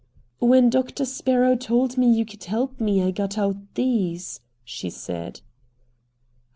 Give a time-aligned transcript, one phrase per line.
[0.39, 5.41] "When Doctor Sparrow told me you could help me I got out these," she said.